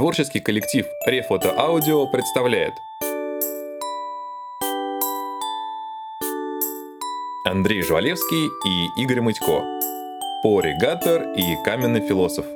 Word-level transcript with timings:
Творческий 0.00 0.40
коллектив 0.40 0.86
Рефото 1.04 1.54
Аудио 1.60 2.06
представляет. 2.06 2.72
Андрей 7.44 7.82
Жвалевский 7.82 8.46
и 8.46 9.02
Игорь 9.02 9.20
Мытько. 9.20 9.62
Поригатор 10.42 11.34
и 11.36 11.54
Каменный 11.62 12.00
философ. 12.00 12.46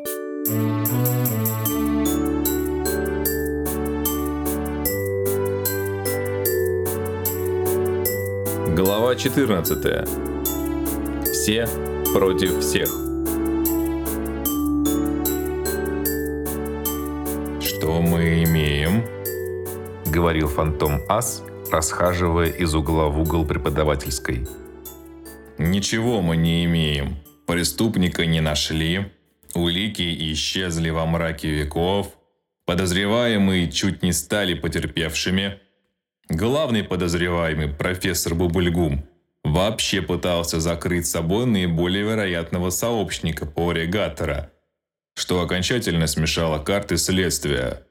Глава 8.74 9.16
14 9.16 10.09
Все 11.30 11.69
против 12.15 12.61
всех 12.61 13.13
«Что 17.84 18.01
мы 18.01 18.45
имеем?»— 18.45 19.05
говорил 20.06 20.48
фантом 20.48 21.02
Ас, 21.06 21.45
расхаживая 21.70 22.48
из 22.48 22.74
угла 22.74 23.09
в 23.09 23.20
угол 23.20 23.45
преподавательской. 23.45 24.48
«Ничего 25.59 26.23
мы 26.23 26.38
не 26.38 26.65
имеем. 26.65 27.19
Преступника 27.47 28.24
не 28.24 28.41
нашли, 28.41 29.12
улики 29.55 30.33
исчезли 30.33 30.88
во 30.88 31.05
мраке 31.05 31.51
веков, 31.51 32.16
подозреваемые 32.65 33.70
чуть 33.70 34.02
не 34.02 34.15
стали 34.15 34.55
потерпевшими. 34.55 35.59
Главный 36.30 36.85
подозреваемый, 36.85 37.68
профессор 37.68 38.35
Бубульгум, 38.35 39.05
вообще 39.45 40.01
пытался 40.01 40.59
закрыть 40.59 41.07
собой 41.07 41.45
наиболее 41.45 42.05
вероятного 42.05 42.71
сообщника 42.71 43.45
по 43.45 43.73
регатора– 43.73 44.51
что 45.15 45.40
окончательно 45.40 46.07
смешало 46.07 46.59
карты 46.59 46.96
следствия. 46.96 47.87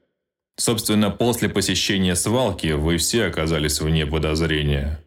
Собственно, 0.56 1.10
после 1.10 1.48
посещения 1.48 2.14
свалки 2.14 2.72
вы 2.72 2.98
все 2.98 3.26
оказались 3.26 3.80
вне 3.80 4.06
подозрения. 4.06 5.04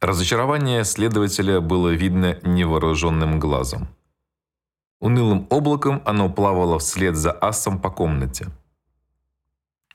Разочарование 0.00 0.84
следователя 0.84 1.60
было 1.60 1.88
видно 1.90 2.38
невооруженным 2.42 3.40
глазом. 3.40 3.88
Унылым 5.00 5.46
облаком 5.50 6.02
оно 6.04 6.30
плавало 6.30 6.78
вслед 6.78 7.16
за 7.16 7.32
асом 7.32 7.80
по 7.80 7.90
комнате. 7.90 8.46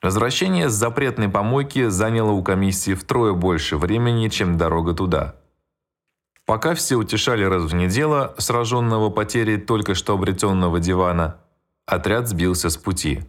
Возвращение 0.01 0.69
с 0.69 0.73
запретной 0.73 1.29
помойки 1.29 1.87
заняло 1.87 2.31
у 2.31 2.43
комиссии 2.43 2.93
втрое 2.93 3.33
больше 3.33 3.77
времени, 3.77 4.27
чем 4.27 4.57
дорога 4.57 4.93
туда– 4.93 5.35
Пока 6.45 6.75
все 6.75 6.97
утешали 6.97 7.43
разгнедела, 7.43 8.35
сраженного 8.37 9.09
потерей 9.09 9.57
только 9.57 9.95
что 9.95 10.13
обретенного 10.13 10.79
дивана, 10.79 11.39
отряд 11.85 12.27
сбился 12.27 12.69
с 12.69 12.77
пути. 12.77 13.21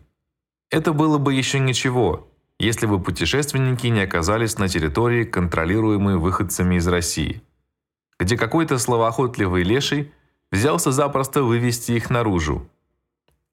Это 0.71 0.93
было 0.93 1.19
бы 1.19 1.33
еще 1.33 1.61
ничего, 1.61 2.29
если 2.59 2.87
бы 2.87 3.01
путешественники 3.01 3.87
не 3.87 4.01
оказались 4.01 4.59
на 4.59 4.69
территории, 4.69 5.25
контролируемой 5.25 6.17
выходцами 6.17 6.77
из 6.77 6.89
России, 6.89 7.43
где 8.19 8.37
какой-то 8.37 8.79
словоохотливый 8.79 9.63
леший 9.63 10.13
взялся 10.51 10.91
запросто 10.91 11.45
вывести 11.45 11.93
их 11.93 12.11
наружу. 12.11 12.69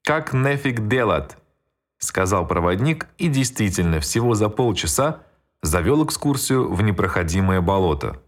«Как 0.02 0.32
нефиг 0.32 0.88
делать?»– 0.88 1.36
сказал 1.98 2.48
проводник 2.48 3.06
и 3.18 3.28
действительно 3.28 4.00
всего 4.00 4.34
за 4.34 4.48
полчаса 4.48 5.22
завел 5.62 6.04
экскурсию 6.04 6.72
в 6.72 6.82
непроходимое 6.82 7.60
болото. 7.60 8.20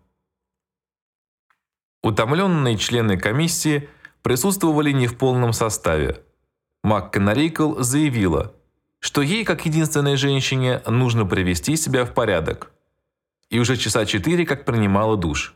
Утомленные 2.04 2.76
члены 2.76 3.16
комиссии 3.16 3.88
присутствовали 4.20 4.92
не 4.92 5.06
в 5.06 5.16
полном 5.16 5.54
составе. 5.54 6.22
МакКонарейкл 6.82 7.80
заявила, 7.80 8.52
что 8.98 9.22
ей, 9.22 9.42
как 9.42 9.64
единственной 9.64 10.16
женщине, 10.16 10.82
нужно 10.86 11.24
привести 11.24 11.76
себя 11.76 12.04
в 12.04 12.12
порядок. 12.12 12.72
И 13.48 13.58
уже 13.58 13.78
часа 13.78 14.04
четыре 14.04 14.44
как 14.44 14.66
принимала 14.66 15.16
душ. 15.16 15.54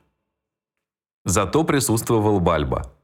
Зато 1.27 1.65
присутствовал 1.65 2.41
Бальба. 2.41 2.95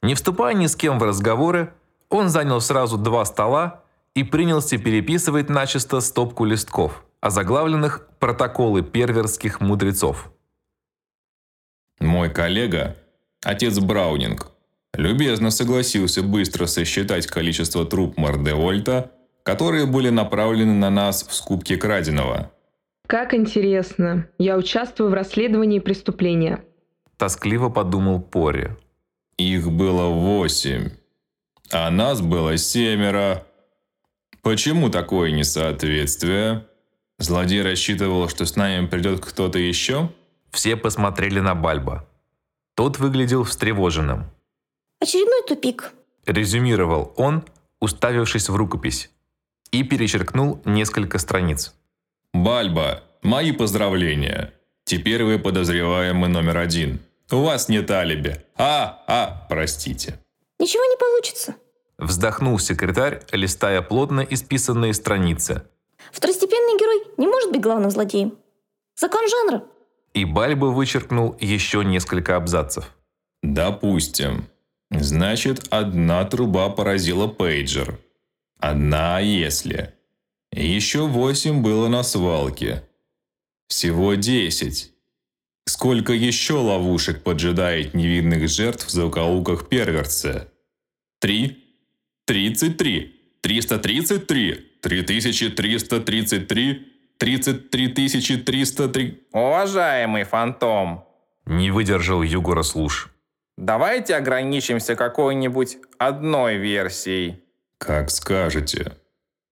Не 0.00 0.14
вступая 0.14 0.54
ни 0.54 0.66
с 0.66 0.74
кем 0.74 0.98
в 0.98 1.02
разговоры, 1.02 1.74
он 2.08 2.30
занял 2.30 2.62
сразу 2.62 2.96
два 2.96 3.26
стола 3.26 3.82
и 4.14 4.24
принялся 4.24 4.78
переписывать 4.78 5.50
начисто 5.50 6.00
стопку 6.00 6.46
листков, 6.46 7.04
озаглавленных 7.20 8.08
«Протоколы 8.20 8.80
перверских 8.80 9.60
мудрецов». 9.60 10.30
Мой 12.00 12.30
коллега, 12.30 12.96
отец 13.42 13.78
Браунинг, 13.78 14.52
любезно 14.94 15.50
согласился 15.50 16.22
быстро 16.22 16.66
сосчитать 16.66 17.26
количество 17.26 17.84
труп 17.84 18.16
Мордевольта, 18.16 19.12
которые 19.42 19.86
были 19.86 20.10
направлены 20.10 20.74
на 20.74 20.90
нас 20.90 21.26
в 21.26 21.34
скупке 21.34 21.76
краденого. 21.76 22.50
Как 23.06 23.34
интересно. 23.34 24.28
Я 24.38 24.56
участвую 24.56 25.10
в 25.10 25.14
расследовании 25.14 25.78
преступления. 25.78 26.64
Тоскливо 27.16 27.68
подумал 27.68 28.20
Пори. 28.20 28.70
Их 29.38 29.70
было 29.70 30.08
восемь, 30.08 30.90
а 31.70 31.90
нас 31.90 32.20
было 32.20 32.56
семеро. 32.56 33.46
Почему 34.42 34.90
такое 34.90 35.30
несоответствие? 35.30 36.66
Злодей 37.18 37.62
рассчитывал, 37.62 38.28
что 38.28 38.44
с 38.44 38.56
нами 38.56 38.86
придет 38.86 39.24
кто-то 39.24 39.58
еще? 39.58 40.10
Все 40.50 40.76
посмотрели 40.76 41.40
на 41.40 41.54
Бальба. 41.54 42.06
Тот 42.74 42.98
выглядел 42.98 43.44
встревоженным. 43.44 44.30
«Очередной 45.00 45.42
тупик»,– 45.46 45.92
резюмировал 46.26 47.12
он, 47.16 47.44
уставившись 47.80 48.48
в 48.48 48.56
рукопись, 48.56 49.10
и 49.70 49.82
перечеркнул 49.82 50.60
несколько 50.64 51.18
страниц. 51.18 51.74
«Бальба, 52.32 53.02
мои 53.22 53.52
поздравления. 53.52 54.52
Теперь 54.84 55.24
вы 55.24 55.38
подозреваемый 55.38 56.28
номер 56.28 56.58
один. 56.58 57.00
У 57.30 57.42
вас 57.42 57.68
нет 57.68 57.90
алиби. 57.90 58.42
А, 58.56 59.04
а, 59.06 59.46
простите». 59.48 60.18
«Ничего 60.58 60.84
не 60.84 60.96
получится»,– 60.96 61.56
вздохнул 61.98 62.58
секретарь, 62.58 63.22
листая 63.32 63.82
плотно 63.82 64.20
исписанные 64.20 64.94
страницы. 64.94 65.62
«Второстепенный 66.12 66.78
герой 66.78 67.14
не 67.16 67.26
может 67.26 67.52
быть 67.52 67.60
главным 67.60 67.90
злодеем. 67.90 68.38
Закон 68.94 69.28
жанра» 69.28 69.64
и 70.16 70.24
Бальба 70.24 70.66
вычеркнул 70.66 71.36
еще 71.40 71.84
несколько 71.84 72.36
абзацев. 72.36 72.96
«Допустим. 73.42 74.48
Значит, 74.90 75.66
одна 75.70 76.24
труба 76.24 76.70
поразила 76.70 77.26
пейджер. 77.26 78.00
Одна 78.58 79.20
если. 79.20 79.92
Еще 80.52 81.06
восемь 81.06 81.60
было 81.60 81.88
на 81.88 82.02
свалке. 82.02 82.82
Всего 83.68 84.14
десять. 84.14 84.92
Сколько 85.66 86.14
еще 86.14 86.54
ловушек 86.54 87.22
поджидает 87.22 87.92
невинных 87.92 88.48
жертв 88.48 88.86
в 88.86 88.90
закоулках 88.90 89.68
перверца? 89.68 90.50
Три? 91.20 91.62
Тридцать 92.24 92.78
три? 92.78 93.20
Триста 93.42 93.78
тридцать 93.78 94.26
три? 94.26 94.54
Три 94.80 95.02
тысячи 95.02 95.50
триста 95.50 96.00
тридцать 96.00 96.48
три? 96.48 96.95
33 97.18 97.88
303... 98.44 99.28
Уважаемый 99.32 100.24
фантом. 100.24 101.04
Не 101.46 101.70
выдержал 101.70 102.22
Югора 102.22 102.62
Слуш. 102.62 103.10
Давайте 103.56 104.16
ограничимся 104.16 104.96
какой-нибудь 104.96 105.78
одной 105.98 106.56
версией. 106.56 107.42
Как 107.78 108.10
скажете. 108.10 108.92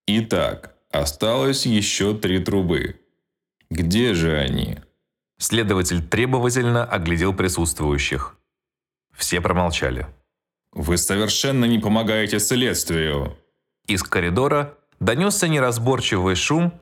Итак, 0.07 0.75
осталось 0.91 1.67
еще 1.67 2.15
три 2.15 2.39
трубы. 2.39 3.01
Где 3.71 4.15
же 4.15 4.37
они? 4.37 4.79
Следователь 5.39 6.07
требовательно 6.07 6.85
оглядел 6.85 7.33
присутствующих. 7.35 8.37
Все 9.17 9.41
промолчали. 9.41 10.07
«Вы 10.73 10.99
совершенно 10.99 11.67
не 11.67 11.79
помогаете 11.79 12.41
следствию!» 12.41 13.39
Из 13.87 14.03
коридора 14.03 14.77
донесся 14.99 15.47
неразборчивый 15.47 16.35
шум, 16.35 16.73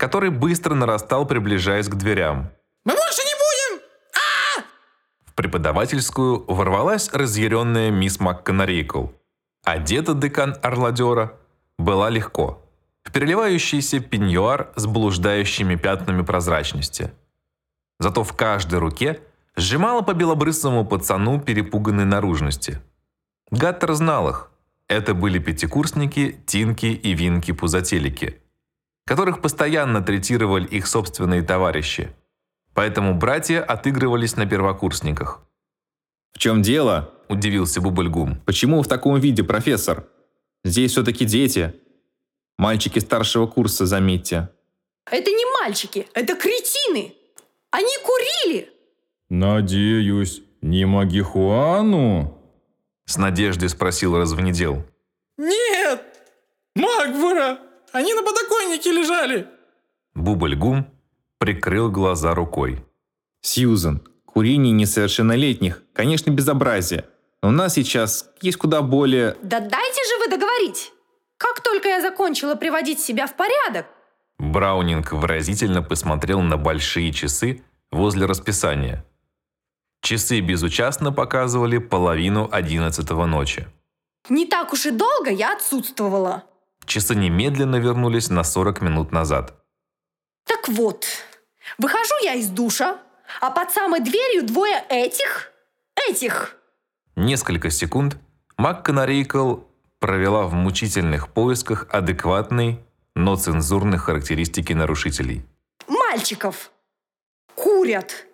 который 0.00 0.30
быстро 0.30 0.74
нарастал, 0.74 1.26
приближаясь 1.26 1.88
к 1.88 1.94
дверям. 1.94 2.50
«Мы 2.84 2.94
больше 2.94 3.22
не 3.22 3.34
будем! 3.34 3.82
а 4.14 4.62
В 5.26 5.34
преподавательскую 5.34 6.44
ворвалась 6.48 7.12
разъяренная 7.12 7.90
мисс 7.90 8.18
МакКонарейкл. 8.18 9.08
Одета 9.62 10.14
декан 10.14 10.56
Орладера 10.62 11.34
была 11.78 12.08
легко. 12.08 12.66
В 13.02 13.12
переливающийся 13.12 14.00
пеньюар 14.00 14.72
с 14.74 14.86
блуждающими 14.86 15.76
пятнами 15.76 16.22
прозрачности. 16.22 17.10
Зато 17.98 18.24
в 18.24 18.32
каждой 18.32 18.78
руке 18.78 19.20
сжимала 19.54 20.00
по 20.00 20.14
белобрысому 20.14 20.86
пацану 20.86 21.38
перепуганной 21.40 22.06
наружности. 22.06 22.80
Гаттер 23.50 23.92
знал 23.92 24.30
их. 24.30 24.50
Это 24.88 25.12
были 25.12 25.38
пятикурсники 25.38 26.40
Тинки 26.46 26.86
и 26.86 27.12
Винки 27.12 27.52
Пузателики– 27.52 28.40
которых 29.06 29.40
постоянно 29.40 30.02
третировали 30.02 30.66
их 30.66 30.86
собственные 30.86 31.42
товарищи. 31.42 32.14
Поэтому 32.74 33.14
братья 33.14 33.62
отыгрывались 33.62 34.36
на 34.36 34.46
первокурсниках. 34.46 35.40
«В 36.32 36.38
чем 36.38 36.62
дело?»– 36.62 37.12
удивился 37.28 37.80
Бубльгум. 37.80 38.40
«Почему 38.46 38.82
в 38.82 38.88
таком 38.88 39.18
виде, 39.18 39.42
профессор? 39.42 40.06
Здесь 40.64 40.92
все-таки 40.92 41.24
дети». 41.24 41.74
Мальчики 42.58 42.98
старшего 42.98 43.46
курса, 43.46 43.86
заметьте. 43.86 44.50
Это 45.10 45.30
не 45.30 45.44
мальчики, 45.60 46.06
это 46.12 46.34
кретины. 46.34 47.14
Они 47.70 47.96
курили. 48.04 48.68
Надеюсь, 49.30 50.42
не 50.60 50.84
магихуану? 50.84 52.38
С 53.06 53.16
надеждой 53.16 53.70
спросил 53.70 54.16
развнедел. 54.16 54.84
Нет! 55.38 56.02
Магбура! 56.74 57.58
Они 57.92 58.14
на 58.14 58.22
подоконнике 58.22 58.92
лежали! 58.92 59.48
Бубль-гум 60.14 60.86
прикрыл 61.38 61.90
глаза 61.90 62.34
рукой. 62.34 62.84
Сьюзен, 63.42 64.06
курение 64.26 64.72
несовершеннолетних, 64.72 65.82
конечно, 65.92 66.30
безобразие. 66.30 67.06
Но 67.42 67.48
у 67.48 67.52
нас 67.52 67.74
сейчас 67.74 68.28
есть 68.42 68.58
куда 68.58 68.82
более... 68.82 69.36
Да 69.42 69.60
дайте 69.60 70.00
же 70.08 70.18
вы 70.18 70.28
договорить. 70.28 70.92
Как 71.38 71.62
только 71.62 71.88
я 71.88 72.00
закончила 72.02 72.54
приводить 72.54 73.00
себя 73.00 73.26
в 73.26 73.34
порядок, 73.34 73.86
Браунинг 74.38 75.12
выразительно 75.12 75.82
посмотрел 75.82 76.40
на 76.40 76.56
большие 76.56 77.12
часы 77.12 77.62
возле 77.90 78.26
расписания. 78.26 79.04
Часы 80.02 80.40
безучастно 80.40 81.12
показывали 81.12 81.76
половину 81.78 82.48
одиннадцатого 82.50 83.26
ночи. 83.26 83.66
не 84.30 84.46
так 84.46 84.72
уж 84.72 84.86
и 84.86 84.90
долго 84.90 85.30
я 85.30 85.52
отсутствовала. 85.54 86.44
Часы 86.90 87.14
немедленно 87.14 87.76
вернулись 87.76 88.30
на 88.30 88.42
40 88.42 88.80
минут 88.80 89.12
назад. 89.12 89.54
Так 90.44 90.68
вот, 90.68 91.06
выхожу 91.78 92.14
я 92.24 92.34
из 92.34 92.48
душа, 92.48 92.98
а 93.40 93.52
под 93.52 93.70
самой 93.70 94.00
дверью 94.00 94.44
двое 94.44 94.84
этих, 94.88 95.52
этих. 96.08 96.56
Несколько 97.14 97.70
секунд 97.70 98.16
МакКонарейкл 98.56 99.58
провела 100.00 100.48
в 100.48 100.54
мучительных 100.54 101.32
поисках 101.32 101.86
адекватной, 101.92 102.80
но 103.14 103.36
цензурной 103.36 103.98
характеристики 103.98 104.72
нарушителей. 104.72 105.46
мальчиков 105.86 106.72
курят 107.54 108.26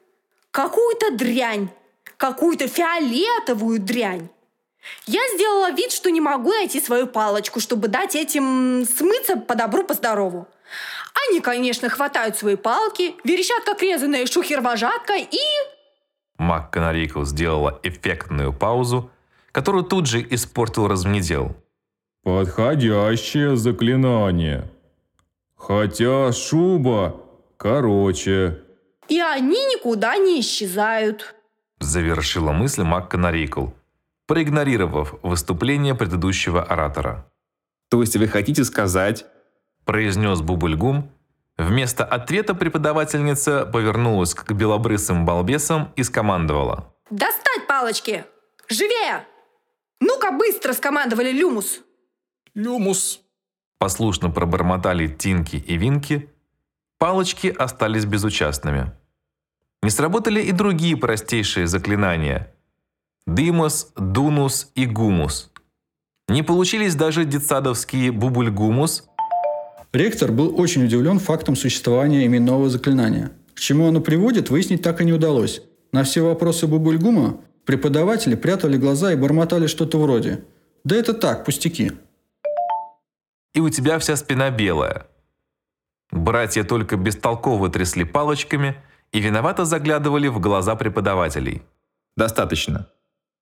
какую-то 0.51 1.15
дрянь, 1.15 1.69
какую-то 2.17 2.69
фиолетовую 2.69 3.81
дрянь. 3.81 4.31
Я 5.07 5.21
сделала 5.35 5.71
вид, 5.71 5.93
что 5.93 6.11
не 6.11 6.21
могу 6.21 6.51
найти 6.51 6.81
свою 6.81 7.07
палочку, 7.07 7.61
чтобы 7.61 7.89
дать 7.89 8.15
этим 8.15 8.85
смыться 8.85 9.37
по 9.37 9.55
добру, 9.55 9.85
по 9.85 9.95
здорову. 9.95 10.49
Они, 11.29 11.41
конечно, 11.41 11.89
хватают 11.89 12.37
свои 12.37 12.57
палки, 12.57 13.15
верещат, 13.25 13.65
как 13.65 13.83
резаные 13.83 14.27
шухер-вожатка, 14.27 15.17
и... 15.17 15.39
МакКонарейкл 16.39 17.25
сделала 17.25 17.81
эффектную 17.83 18.53
паузу, 18.53 19.11
которую 19.53 19.85
тут 19.85 20.07
же 20.07 20.25
испортил 20.29 20.87
размнедел. 20.89 21.57
Подходящее 22.23 23.57
заклинание. 23.57 24.69
Хотя 25.55 26.33
шуба 26.33 27.21
короче. 27.57 28.59
И 29.09 29.21
они 29.21 29.65
никуда 29.67 30.17
не 30.17 30.41
исчезают. 30.41 31.35
Завершила 31.79 32.53
мысль 32.53 32.83
МакКонарейкл, 32.83 33.69
проигнорировав 34.27 35.15
выступление 35.23 35.95
предыдущего 35.95 36.63
оратора. 36.63 37.31
То 37.89 38.01
есть 38.01 38.17
вы 38.17 38.29
хотите 38.29 38.65
сказать... 38.65 39.27
произнес 39.85 40.41
Бубльгум. 40.41 41.11
Вместо 41.57 42.05
ответа 42.05 42.55
преподавательница 42.55 43.65
повернулась 43.65 44.35
к 44.35 44.53
белобрысым 44.53 45.25
балбесам 45.25 45.93
и 45.97 46.03
скомандовала. 46.03 46.93
Достать 47.11 47.67
палочки! 47.69 48.25
Живее! 48.69 49.27
Ну-ка 50.01 50.33
быстро 50.33 50.73
скомандовали 50.73 51.31
Люмус. 51.31 51.81
Люмус. 52.55 53.21
Послушно 53.79 54.31
пробормотали 54.31 55.07
Тинки 55.07 55.57
и 55.57 55.77
Винки. 55.77 56.29
Палочки 56.99 57.49
остались 57.49 58.07
безучастными. 58.07 58.93
Не 59.83 59.91
сработали 59.91 60.41
и 60.41 60.53
другие 60.53 60.97
простейшие 60.97 61.67
заклинания. 61.67 62.53
Дымос, 63.27 63.93
Дунус 63.97 64.71
и 64.75 64.87
Гумус. 64.87 65.51
Не 66.29 66.43
получились 66.43 66.95
даже 66.95 67.25
детсадовские 67.25 68.13
Бубульгумус, 68.13 69.09
Ректор 69.97 70.31
был 70.31 70.61
очень 70.61 70.85
удивлен 70.85 71.19
фактом 71.19 71.57
существования 71.57 72.27
именного 72.27 72.69
заклинания. 72.69 73.33
К 73.55 73.61
чему 73.61 73.89
оно 73.89 74.03
приводит, 74.03 74.51
выяснить 74.51 74.83
так 74.83 75.01
и 75.01 75.07
не 75.07 75.15
удалось. 75.15 75.63
На 75.91 76.05
все 76.05 76.21
вопросы 76.21 76.67
Бубульгума 76.67 77.41
преподаватели 77.65 78.35
прятали 78.35 78.77
глаза 78.77 79.13
и 79.13 79.17
бормотали 79.17 79.67
что-то 79.67 79.99
вроде 79.99 80.45
«Да 80.85 80.97
это 80.97 81.15
так, 81.15 81.47
пустяки». 81.47 81.93
и 83.55 83.61
у 83.61 83.71
тебя 83.71 83.99
вся 83.99 84.17
спина 84.17 84.51
белая. 84.51 85.07
Братья 86.11 86.63
только 86.63 86.99
бестолково 86.99 87.71
трясли 87.71 88.05
палочками 88.05 88.77
и 89.13 89.21
виновато 89.21 89.65
заглядывали 89.65 90.29
в 90.29 90.41
глаза 90.41 90.77
преподавателей. 90.77 91.63
Достаточно. 92.19 92.87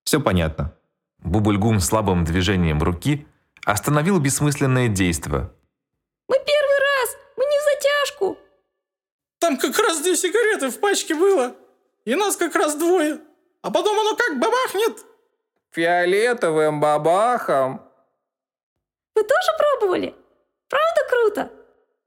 Все 0.05 0.21
понятно. 0.21 0.77
Бубульгум 1.19 1.81
слабым 1.81 2.25
движением 2.25 2.83
руки 2.83 3.27
остановил 3.65 4.21
бессмысленное 4.21 4.89
действо. 4.89 5.53
Мы 6.29 6.37
первый 6.37 6.79
раз! 6.79 7.17
Мы 7.37 7.45
не 7.45 7.59
в 7.59 7.63
затяжку! 7.65 8.39
Там 9.39 9.57
как 9.57 9.79
раз 9.79 10.03
две 10.03 10.17
сигареты 10.17 10.69
в 10.71 10.79
пачке 10.81 11.15
было. 11.15 11.55
И 12.05 12.15
нас 12.15 12.37
как 12.37 12.55
раз 12.55 12.77
двое. 12.77 13.21
А 13.63 13.71
потом 13.71 13.99
оно 13.99 14.15
как 14.15 14.39
бабахнет. 14.39 14.99
Фиолетовым 15.71 16.81
бабахом. 16.81 17.81
Вы 19.15 19.23
тоже 19.23 19.51
пробовали? 19.59 20.15
Правда 20.69 21.01
круто? 21.09 21.53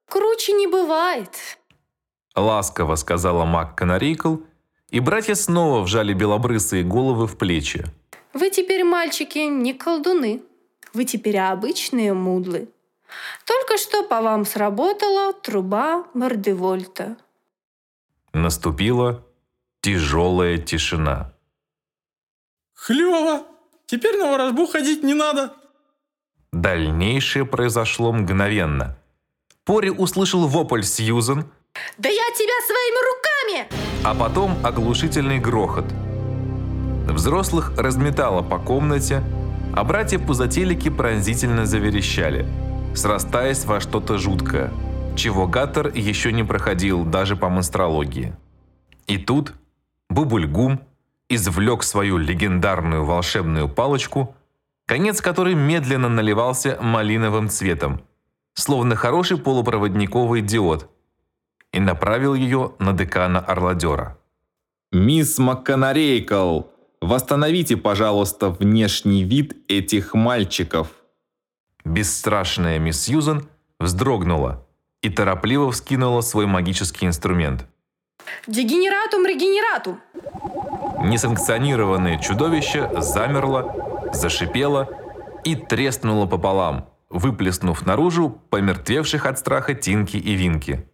Круче 0.08 0.54
не 0.54 0.68
бывает. 0.68 1.36
Ласково 2.36 2.96
сказала 2.96 3.46
Мак 3.46 3.76
Канарейкл, 3.76 4.38
и 4.90 5.00
братья 5.00 5.36
снова 5.36 5.82
вжали 5.82 6.14
белобрысые 6.14 6.84
головы 6.84 7.28
в 7.28 7.38
плечи. 7.38 7.86
Вы 8.34 8.50
теперь, 8.50 8.84
мальчики, 8.84 9.40
не 9.40 9.74
колдуны. 9.74 10.42
Вы 10.94 11.06
теперь 11.06 11.38
обычные 11.38 12.14
мудлы. 12.14 12.70
Только 13.46 13.78
что 13.78 14.04
по 14.04 14.22
вам 14.22 14.46
сработала 14.46 15.34
труба 15.34 16.06
Мордевольта. 16.14 17.18
Наступила 18.34 19.26
тяжелая 19.82 20.58
тишина. 20.58 21.34
Клево. 22.74 23.44
Теперь 23.86 24.18
на 24.18 24.32
ворожбу 24.32 24.68
ходить 24.68 25.04
не 25.04 25.14
надо. 25.14 25.54
Дальнейшее 26.52 27.46
произошло 27.46 28.12
мгновенно. 28.12 28.98
Пори 29.64 29.90
услышал 29.90 30.48
вопль 30.48 30.84
Сьюзен, 30.84 31.50
Да 31.98 32.10
я 32.10 32.32
тебя 32.36 32.60
своими 32.66 33.00
руками! 33.10 33.88
а 34.04 34.16
потом 34.16 34.58
оглушительный 34.64 35.40
грохот. 35.40 35.86
Взрослых 37.10 37.74
разметало 37.78 38.42
по 38.42 38.58
комнате, 38.58 39.22
а 39.76 39.84
братья-пузателики 39.84 40.90
пронзительно 40.90 41.66
заверещали, 41.66 42.48
срастаясь 42.96 43.66
во 43.66 43.82
что-то 43.82 44.18
жуткое, 44.18 44.72
чего 45.18 45.46
Гаттер 45.46 45.90
еще 45.94 46.32
не 46.32 46.44
проходил 46.44 47.04
даже 47.04 47.36
по 47.36 47.50
монстрологии. 47.50 48.34
И 49.08 49.18
тут 49.18 49.54
Бубульгум 50.10 50.80
извлек 51.28 51.84
свою 51.84 52.18
легендарную 52.18 53.04
волшебную 53.04 53.68
палочку, 53.68 54.36
конец 54.86 55.20
которой 55.20 55.54
медленно 55.54 56.08
наливался 56.08 56.78
малиновым 56.82 57.50
цветом, 57.50 58.02
словно 58.54 58.96
хороший 58.96 59.38
полупроводниковый 59.38 60.42
диод, 60.42 60.90
и 61.78 61.80
направил 61.80 62.34
ее 62.34 62.72
на 62.80 62.92
декана 62.94 63.40
Орладера. 63.40 64.18
Мисс 64.92 65.38
МакКонарейкл, 65.38 66.62
восстановите, 67.02 67.78
пожалуйста, 67.78 68.50
внешний 68.50 69.24
вид 69.24 69.56
этих 69.68 70.16
мальчиков. 70.16 70.88
Бесстрашная 71.86 72.80
мисс 72.80 73.02
Сьюзен 73.02 73.48
вздрогнула 73.80 74.66
и 75.04 75.10
торопливо 75.12 75.72
вскинула 75.72 76.22
свой 76.22 76.48
магический 76.48 77.06
инструмент. 77.06 77.68
Дегенератум 78.48 79.28
регенератум. 79.28 80.00
Несанкционированное 81.04 82.18
чудовище 82.18 82.90
замерло, 83.02 84.10
зашипело 84.14 84.90
и 85.44 85.56
треснуло 85.56 86.26
пополам, 86.26 86.90
выплеснув 87.12 87.86
наружу 87.86 88.42
помертвевших 88.50 89.28
от 89.28 89.38
страха 89.38 89.76
Тинки 89.76 90.18
и 90.18 90.34
Винки. 90.34 90.90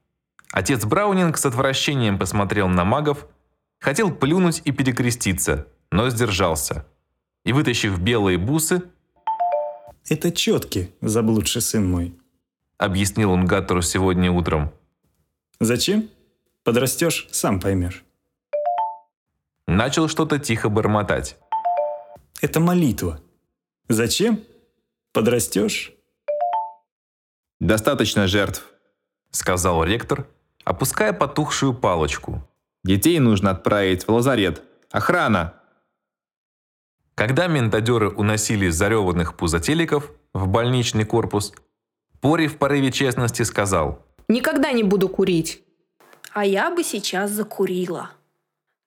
Отец 0.53 0.85
Браунинг 0.85 1.39
с 1.39 1.47
отвращением 1.47 2.19
посмотрел 2.19 2.67
на 2.67 2.85
магов, 2.85 3.27
хотел 3.79 4.13
плюнуть 4.13 4.61
и 4.63 4.71
перекреститься, 4.71 5.65
но 5.91 6.11
сдержался. 6.11 6.85
И, 7.43 7.51
вытащив 7.51 7.99
белые 7.99 8.37
бусы, 8.37 8.83
Это 10.07 10.31
четки, 10.31 10.93
заблудший 11.01 11.63
сын 11.63 11.89
мой. 11.89 12.15
объяснил 12.77 13.31
он 13.31 13.47
Гаттеру 13.47 13.81
сегодня 13.81 14.31
утром, 14.31 14.71
Зачем? 15.59 16.09
Подрастешь, 16.63 17.27
сам 17.31 17.59
поймешь. 17.59 18.03
начал 19.65 20.07
что-то 20.07 20.37
тихо 20.37 20.69
бормотать. 20.69 21.37
Это 22.41 22.59
молитва. 22.59 23.19
Зачем? 23.89 24.39
Подрастешь? 25.13 25.93
Достаточно 27.59 28.27
жертв. 28.27 28.71
сказал 29.31 29.83
ректор, 29.83 30.27
опуская 30.63 31.13
потухшую 31.13 31.73
палочку. 31.73 32.41
Детей 32.83 33.19
нужно 33.19 33.51
отправить 33.51 34.07
в 34.07 34.11
лазарет. 34.11 34.63
Охрана! 34.91 35.53
Когда 37.15 37.47
ментадеры 37.47 38.09
уносили 38.09 38.69
зареванных 38.69 39.37
пузотеликов 39.37 40.11
в 40.33 40.47
больничный 40.47 41.05
корпус, 41.05 41.53
Пори 42.21 42.47
в 42.47 42.57
порыве 42.57 42.89
честности 42.89 43.43
сказал, 43.43 44.01
Никогда 44.29 44.71
не 44.71 44.83
буду 44.83 45.09
курить. 45.09 45.61
А 46.31 46.45
я 46.45 46.71
бы 46.71 46.81
сейчас 46.83 47.31
закурила. 47.31 48.11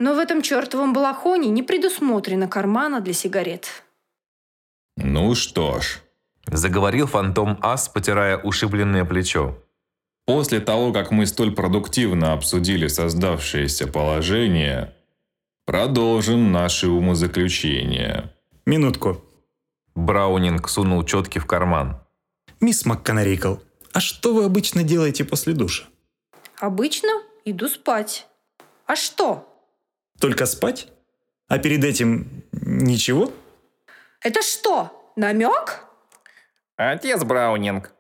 Но 0.01 0.15
в 0.15 0.19
этом 0.19 0.41
чертовом 0.43 0.95
балахоне 0.95 1.51
не 1.51 1.63
предусмотрено 1.63 2.49
кармана 2.49 3.01
для 3.01 3.13
сигарет. 3.13 3.85
Ну 4.97 5.35
что 5.35 5.81
ж, 5.81 6.01
заговорил 6.47 7.07
фантом 7.07 7.59
Ас, 7.61 7.89
потирая 7.91 8.39
ушибленное 8.39 9.05
плечо. 9.05 9.63
После 10.27 10.61
того, 10.61 10.93
как 10.93 11.11
мы 11.11 11.27
столь 11.27 11.55
продуктивно 11.55 12.33
обсудили 12.33 12.89
создавшееся 12.89 13.87
положение, 13.87 14.95
продолжим 15.65 16.53
наши 16.53 16.89
умозаключения. 16.89 18.35
Минутку. 18.67 19.25
Браунинг 19.95 20.69
сунул 20.69 21.05
четки 21.05 21.39
в 21.39 21.47
карман. 21.47 21.99
Мисс 22.61 22.85
МакКонарикл, 22.85 23.57
а 23.93 24.01
что 24.01 24.35
вы 24.35 24.45
обычно 24.45 24.83
делаете 24.83 25.25
после 25.25 25.55
душа? 25.55 25.85
Обычно 26.59 27.09
иду 27.45 27.69
спать. 27.69 28.27
А 28.87 28.97
что? 28.97 29.49
Только 30.21 30.47
спать? 30.47 30.89
А 31.49 31.59
перед 31.59 31.85
этим 31.85 32.45
ничего? 32.53 33.33
Это 34.21 34.43
что, 34.43 35.13
намек? 35.17 35.85
Отец 36.77 37.23
Браунинг, 37.25 37.93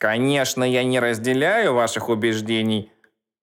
конечно, 0.00 0.64
я 0.64 0.82
не 0.82 0.98
разделяю 0.98 1.74
ваших 1.74 2.08
убеждений, 2.08 2.90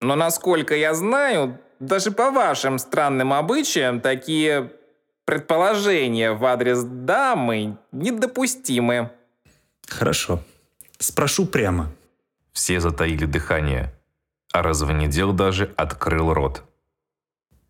но 0.01 0.15
насколько 0.15 0.75
я 0.75 0.93
знаю, 0.95 1.59
даже 1.79 2.11
по 2.11 2.31
вашим 2.31 2.79
странным 2.79 3.31
обычаям 3.31 4.01
такие 4.01 4.71
предположения 5.25 6.31
в 6.31 6.43
адрес 6.45 6.83
дамы 6.83 7.77
недопустимы. 7.91 9.11
Хорошо. 9.87 10.39
Спрошу 10.97 11.45
прямо. 11.45 11.91
Все 12.53 12.79
затаили 12.79 13.25
дыхание, 13.25 13.93
а 14.51 14.63
развонедел 14.63 15.33
даже 15.33 15.71
открыл 15.77 16.33
рот. 16.33 16.63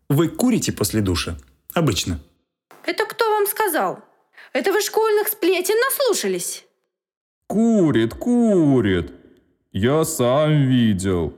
Вы 0.08 0.28
курите 0.28 0.72
после 0.72 1.02
душа? 1.02 1.36
Обычно. 1.74 2.20
Это 2.86 3.04
кто 3.04 3.28
вам 3.28 3.46
сказал? 3.46 3.98
Это 4.54 4.72
вы 4.72 4.80
школьных 4.80 5.28
сплетен 5.28 5.76
наслушались? 5.78 6.64
Курит, 7.48 8.12
курит. 8.12 9.12
Я 9.72 10.04
сам 10.04 10.66
видел. 10.66 11.32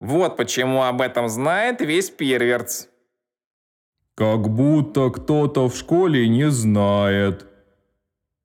Вот 0.00 0.38
почему 0.38 0.84
об 0.84 1.02
этом 1.02 1.28
знает 1.28 1.82
весь 1.82 2.08
перверц. 2.08 2.86
Как 4.14 4.48
будто 4.48 5.10
кто-то 5.10 5.68
в 5.68 5.76
школе 5.76 6.26
не 6.28 6.50
знает, 6.50 7.46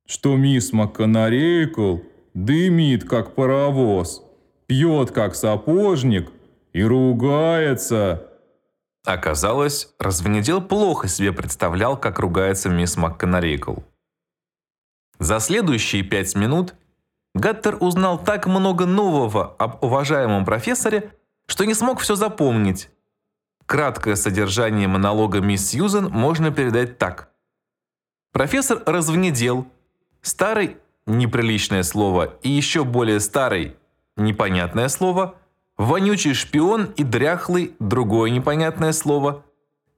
что 0.06 0.36
мисс 0.36 0.74
МакКонарейкл 0.74 2.00
дымит, 2.34 3.06
как 3.06 3.34
паровоз, 3.34 4.24
пьет, 4.66 5.12
как 5.12 5.36
сапожник 5.36 6.30
и 6.74 6.84
ругается. 6.84 8.30
Оказалось, 9.06 9.96
развенедел 10.00 10.62
плохо 10.62 11.08
себе 11.08 11.32
представлял, 11.32 11.96
как 11.98 12.20
ругается 12.20 12.68
мисс 12.68 12.98
МакКонарейкл. 12.98 13.76
За 15.20 15.40
следующие 15.40 16.04
пять 16.04 16.36
минут 16.36 16.76
Гаттер 17.34 17.78
узнал 17.80 18.24
так 18.24 18.48
много 18.48 18.86
нового 18.86 19.56
об 19.58 19.84
уважаемом 19.84 20.46
профессоре, 20.46 21.14
что 21.46 21.66
не 21.66 21.74
смог 21.74 22.00
все 22.00 22.16
запомнить. 22.16 22.90
Краткое 23.66 24.16
содержание 24.16 24.88
монолога 24.88 25.40
мисс 25.40 25.68
Сьюзен 25.68 26.10
можно 26.10 26.52
передать 26.52 26.98
так. 26.98 27.32
Профессор 28.32 28.82
развнедел. 28.86 29.68
Старый– 30.22 30.78
неприличное 31.06 31.84
слово, 31.84 32.38
и 32.42 32.50
еще 32.50 32.84
более 32.84 33.20
старый– 33.20 33.76
непонятное 34.16 34.88
слово– 34.88 35.36
Вонючий 35.78 36.34
шпион 36.34 36.86
и 36.98 37.04
дряхлый– 37.04 37.76
другое 37.80 38.32
непонятное 38.32 38.94
слово. 38.94 39.46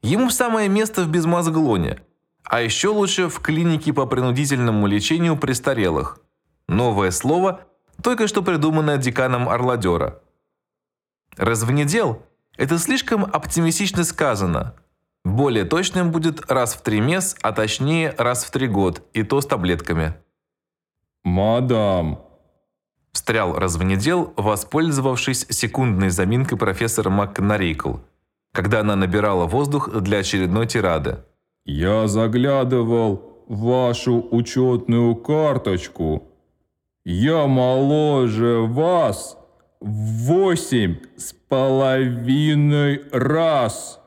Ему 0.02 0.30
самое 0.30 0.68
место 0.68 1.04
в 1.04 1.10
безмозглоне. 1.10 2.02
А 2.50 2.62
еще 2.62 2.90
лучше 2.90 3.30
в 3.30 3.40
клинике 3.40 3.94
по 3.94 4.06
принудительному 4.06 4.88
лечению 4.88 5.38
престарелых. 5.38 6.20
Новое 6.68 7.12
слово, 7.12 7.62
только 8.04 8.28
что 8.28 8.42
придуманное 8.42 8.98
деканом 8.98 9.48
Орладера. 9.48 10.22
Развнедел– 11.38 12.24
это 12.58 12.80
слишком 12.80 13.24
оптимистично 13.24 14.04
сказано. 14.04 14.76
Более 15.24 15.64
точным 15.64 16.12
будет 16.12 16.52
раз 16.52 16.74
в 16.74 16.82
три 16.82 17.00
месяца, 17.00 17.38
а 17.42 17.52
точнее 17.52 18.16
раз 18.18 18.44
в 18.44 18.52
три 18.52 18.68
год, 18.68 19.04
и 19.14 19.24
то 19.24 19.40
с 19.42 19.46
таблетками. 19.46 20.16
«Мадам, 21.24 22.20
Встрял 23.12 23.54
развнедел, 23.54 24.34
воспользовавшись 24.38 25.46
секундной 25.50 26.10
заминкой 26.10 26.58
профессора 26.58 27.10
МакКонарейкл, 27.10 27.98
когда 28.54 28.80
она 28.80 28.96
набирала 28.96 29.46
воздух 29.46 29.90
для 30.02 30.20
очередной 30.20 30.68
тирады. 30.68 31.20
Я 31.70 32.08
заглядывал 32.08 33.44
в 33.48 33.62
вашу 33.62 34.28
учетную 34.32 35.16
карточку. 35.16 36.24
Я 37.06 37.46
моложе 37.48 38.62
вас 38.62 39.38
восемь 39.80 40.98
с 41.16 41.34
половиной 41.34 43.04
раз. 43.12 44.00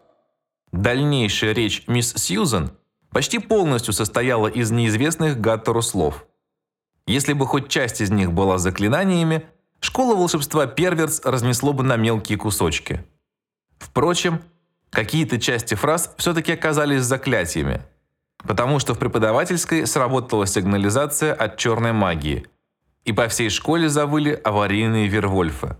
Дальнейшая 0.72 1.52
речь 1.52 1.84
мисс 1.86 2.12
Сьюзен 2.16 2.72
почти 3.10 3.38
полностью 3.38 3.92
состояла 3.92 4.48
из 4.48 4.70
неизвестных 4.70 5.40
Гаттеру 5.40 5.82
слов. 5.82 6.26
Если 7.06 7.32
бы 7.32 7.46
хоть 7.46 7.68
часть 7.68 8.00
из 8.00 8.10
них 8.10 8.32
была 8.32 8.58
заклинаниями, 8.58 9.46
школа 9.80 10.16
волшебства 10.16 10.66
Перверс 10.66 11.20
разнесло 11.24 11.72
бы 11.72 11.84
на 11.84 11.96
мелкие 11.96 12.38
кусочки. 12.38 13.04
Впрочем, 13.78 14.40
какие-то 14.92 15.40
части 15.40 15.74
фраз 15.74 16.14
все-таки 16.18 16.52
оказались 16.52 17.02
заклятиями, 17.02 17.82
потому 18.38 18.78
что 18.78 18.94
в 18.94 18.98
преподавательской 18.98 19.86
сработала 19.86 20.46
сигнализация 20.46 21.34
от 21.34 21.56
черной 21.56 21.92
магии, 21.92 22.46
и 23.04 23.12
по 23.12 23.26
всей 23.28 23.50
школе 23.50 23.88
завыли 23.88 24.40
аварийные 24.44 25.08
вервольфы. 25.08 25.76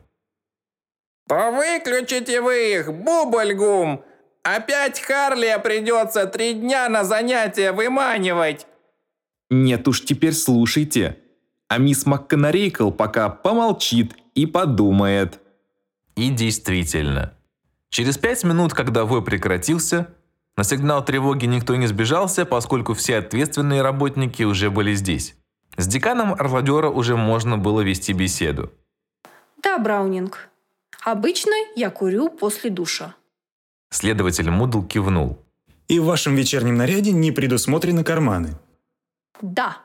Выключите 1.28 2.40
вы 2.40 2.74
их, 2.74 2.92
бубльгум! 2.92 4.04
Опять 4.42 5.00
Харлия 5.00 5.58
придется 5.58 6.26
три 6.26 6.54
дня 6.54 6.88
на 6.88 7.04
занятия 7.04 7.70
выманивать. 7.70 8.66
Нет 9.50 9.86
уж, 9.86 10.04
теперь 10.04 10.32
слушайте. 10.32 11.18
А 11.68 11.78
мисс 11.78 12.06
МакКонарейкл 12.06 12.90
пока 12.90 13.28
помолчит 13.28 14.14
и 14.34 14.46
подумает. 14.46 15.40
И 16.16 16.28
действительно. 16.30 17.34
Через 17.92 18.16
пять 18.16 18.42
минут, 18.42 18.72
когда 18.72 19.04
вой 19.04 19.22
прекратился, 19.22 20.14
на 20.56 20.64
сигнал 20.64 21.04
тревоги 21.04 21.44
никто 21.44 21.76
не 21.76 21.86
сбежался, 21.86 22.46
поскольку 22.46 22.94
все 22.94 23.18
ответственные 23.18 23.82
работники 23.82 24.42
уже 24.44 24.70
были 24.70 24.94
здесь. 24.94 25.36
С 25.76 25.86
деканом 25.86 26.32
Орладера 26.32 26.88
уже 26.88 27.16
можно 27.16 27.58
было 27.58 27.82
вести 27.82 28.14
беседу. 28.14 28.72
Да, 29.62 29.78
Браунинг. 29.78 30.48
Обычно 31.04 31.52
я 31.76 31.90
курю 31.90 32.30
после 32.30 32.70
душа. 32.70 33.14
Следователь 33.90 34.50
Мудл 34.50 34.82
кивнул. 34.82 35.44
И 35.86 35.98
в 35.98 36.06
вашем 36.06 36.34
вечернем 36.34 36.76
наряде 36.76 37.12
не 37.12 37.30
предусмотрены 37.30 38.04
карманы. 38.04 38.54
Да, 39.42 39.76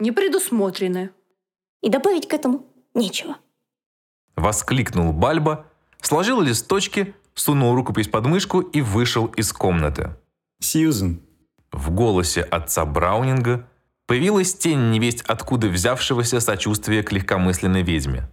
не 0.00 0.10
предусмотрены. 0.10 1.10
И 1.82 1.88
добавить 1.88 2.26
к 2.26 2.34
этому 2.34 2.66
нечего. 2.94 3.36
Воскликнул 4.34 5.12
Бальба, 5.12 5.66
сложил 6.00 6.40
листочки, 6.40 7.14
сунул 7.34 7.74
рукопись 7.74 8.08
под 8.08 8.26
мышку 8.26 8.60
и 8.60 8.80
вышел 8.80 9.26
из 9.26 9.52
комнаты. 9.52 10.10
Сьюзен, 10.60 11.20
В 11.72 11.90
голосе 11.90 12.42
отца 12.42 12.84
Браунинга 12.84 13.68
появилась 14.06 14.54
тень 14.54 14.90
невесть 14.90 15.22
откуда 15.26 15.68
взявшегося 15.68 16.40
сочувствия 16.40 17.02
к 17.02 17.12
легкомысленной 17.12 17.82
ведьме. 17.82 18.28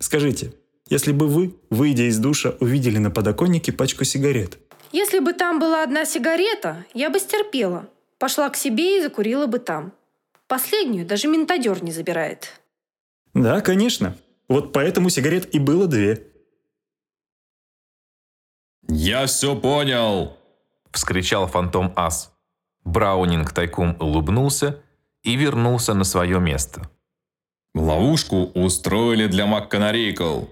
скажите, 0.00 0.52
если 0.88 1.12
бы 1.12 1.28
вы, 1.28 1.54
выйдя 1.70 2.04
из 2.04 2.18
душа, 2.18 2.54
увидели 2.60 2.98
на 2.98 3.10
подоконнике 3.10 3.72
пачку 3.72 4.04
сигарет, 4.04 4.58
Если 4.92 5.20
бы 5.20 5.32
там 5.32 5.58
была 5.58 5.82
одна 5.82 6.04
сигарета, 6.04 6.84
я 6.92 7.08
бы 7.08 7.18
стерпела. 7.18 7.88
Пошла 8.18 8.50
к 8.50 8.56
себе 8.56 8.98
и 8.98 9.02
закурила 9.02 9.46
бы 9.46 9.58
там. 9.58 9.92
Последнюю 10.48 11.06
даже 11.06 11.28
ментадер 11.28 11.82
не 11.82 11.92
забирает. 11.92 12.60
Да, 13.34 13.60
конечно. 13.62 14.16
Вот 14.48 14.72
поэтому 14.72 15.08
сигарет 15.08 15.54
и 15.54 15.58
было 15.58 15.86
две. 15.86 16.26
Я 18.94 19.24
все 19.24 19.56
понял. 19.56 20.36
Вскричал 20.90 21.46
фантом 21.46 21.94
Ас. 21.96 22.30
Браунинг 22.84 23.50
тайком 23.52 23.96
улыбнулся 23.98 24.82
и 25.22 25.34
вернулся 25.34 25.94
на 25.94 26.04
свое 26.04 26.38
место. 26.38 26.90
Ловушку 27.74 28.50
устроили 28.54 29.28
для 29.28 29.46
МакКонарейкл. 29.46 30.42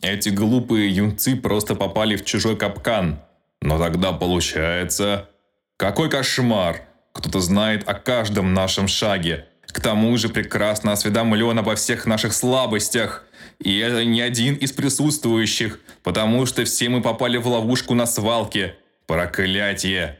Эти 0.00 0.28
глупые 0.28 0.94
юнцы 0.94 1.34
просто 1.34 1.74
попали 1.74 2.14
в 2.14 2.24
чужой 2.24 2.56
капкан. 2.56 3.18
Но 3.60 3.78
тогда 3.78 4.12
получается... 4.12 5.28
Какой 5.76 6.08
кошмар! 6.08 6.82
Кто-то 7.12 7.40
знает 7.40 7.88
о 7.88 7.94
каждом 7.94 8.54
нашем 8.54 8.86
шаге. 8.86 9.48
К 9.66 9.80
тому 9.80 10.16
же 10.18 10.28
прекрасно 10.28 10.92
осведомлен 10.92 11.58
обо 11.58 11.74
всех 11.74 12.06
наших 12.06 12.32
слабостях. 12.32 13.24
И 13.58 13.76
это 13.78 14.04
не 14.04 14.20
один 14.20 14.54
из 14.54 14.70
присутствующих, 14.70 15.80
потому 16.02 16.46
что 16.46 16.64
все 16.64 16.88
мы 16.88 17.02
попали 17.02 17.36
в 17.36 17.46
ловушку 17.46 17.94
на 17.94 18.06
свалке. 18.06 18.76
Проклятие! 19.06 20.18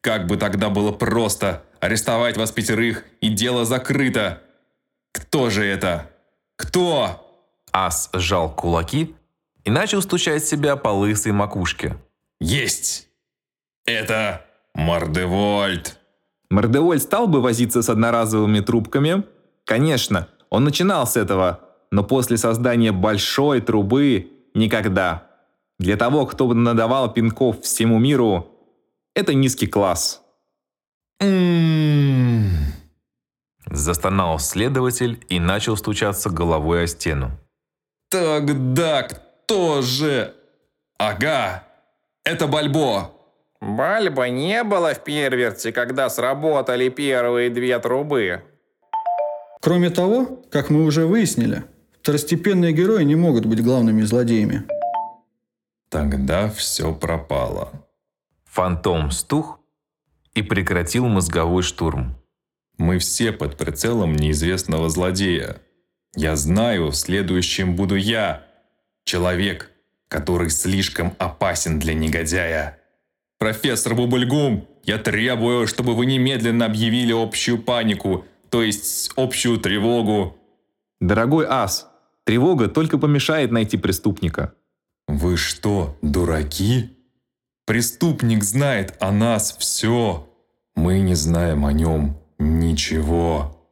Как 0.00 0.26
бы 0.26 0.36
тогда 0.36 0.68
было 0.68 0.92
просто 0.92 1.62
арестовать 1.80 2.36
вас 2.36 2.50
пятерых, 2.50 3.04
и 3.20 3.28
дело 3.28 3.64
закрыто. 3.64 4.42
Кто 5.12 5.50
же 5.50 5.64
это? 5.64 6.10
Кто? 6.56 7.28
Ас 7.72 8.10
сжал 8.12 8.54
кулаки 8.54 9.14
и 9.64 9.70
начал 9.70 10.02
стучать 10.02 10.44
себя 10.44 10.76
по 10.76 10.88
лысой 10.88 11.32
макушке. 11.32 11.96
Есть! 12.40 13.08
Это 13.84 14.44
Мордевольт. 14.74 15.98
Мордевольт 16.50 17.02
стал 17.02 17.26
бы 17.26 17.40
возиться 17.40 17.82
с 17.82 17.88
одноразовыми 17.88 18.60
трубками? 18.60 19.24
Конечно, 19.64 20.28
он 20.50 20.64
начинал 20.64 21.06
с 21.06 21.16
этого, 21.16 21.60
но 21.90 22.04
после 22.04 22.36
создания 22.36 22.92
большой 22.92 23.60
трубы 23.60 24.30
никогда. 24.54 25.28
Для 25.78 25.96
того, 25.96 26.26
кто 26.26 26.52
надавал 26.52 27.12
пинков 27.12 27.60
всему 27.62 27.98
миру, 27.98 28.48
это 29.14 29.34
низкий 29.34 29.66
класс. 29.66 30.22
М-м-м. 31.20 32.50
Застонал 33.70 34.38
следователь 34.38 35.24
и 35.28 35.40
начал 35.40 35.76
стучаться 35.76 36.30
головой 36.30 36.84
о 36.84 36.86
стену. 36.86 37.30
Тогда 38.10 39.04
кто 39.04 39.82
же? 39.82 40.34
Ага, 40.98 41.64
это 42.24 42.46
Бальбо. 42.46 43.12
Бальба 43.60 44.28
не 44.28 44.64
было 44.64 44.94
в 44.94 45.04
перверте, 45.04 45.72
когда 45.72 46.10
сработали 46.10 46.88
первые 46.88 47.48
две 47.48 47.78
трубы. 47.78 48.42
Кроме 49.60 49.90
того, 49.90 50.42
как 50.50 50.70
мы 50.70 50.84
уже 50.84 51.06
выяснили, 51.06 51.62
второстепенные 52.02 52.72
герои 52.72 53.04
не 53.04 53.14
могут 53.14 53.46
быть 53.46 53.62
главными 53.62 54.02
злодеями. 54.02 54.64
Тогда 55.88 56.50
все 56.50 56.92
пропало. 56.92 57.70
Фантом 58.44 59.12
стух 59.12 59.60
и 60.34 60.42
прекратил 60.42 61.06
мозговой 61.06 61.62
штурм. 61.62 62.16
Мы 62.76 62.98
все 62.98 63.30
под 63.30 63.56
прицелом 63.56 64.16
неизвестного 64.16 64.88
злодея. 64.88 65.60
Я 66.16 66.34
знаю, 66.34 66.92
следующим 66.92 67.76
буду 67.76 67.94
я. 67.94 68.44
Человек, 69.04 69.70
который 70.08 70.50
слишком 70.50 71.14
опасен 71.18 71.78
для 71.78 71.94
негодяя. 71.94 72.78
Профессор 73.38 73.94
Бубульгум, 73.94 74.66
я 74.82 74.98
требую, 74.98 75.66
чтобы 75.68 75.94
вы 75.94 76.06
немедленно 76.06 76.66
объявили 76.66 77.12
общую 77.12 77.62
панику, 77.62 78.24
то 78.50 78.62
есть 78.62 79.12
общую 79.16 79.58
тревогу. 79.58 80.36
Дорогой 81.00 81.46
Ас, 81.48 81.91
тревога 82.24 82.68
только 82.68 82.98
помешает 82.98 83.50
найти 83.50 83.76
преступника. 83.76 84.54
Вы 85.08 85.36
что, 85.36 85.96
дураки? 86.02 86.96
Преступник 87.66 88.42
знает 88.42 88.96
о 89.00 89.12
нас 89.12 89.56
все. 89.58 90.28
Мы 90.74 91.00
не 91.00 91.14
знаем 91.14 91.64
о 91.66 91.72
нем 91.72 92.18
ничего. 92.38 93.68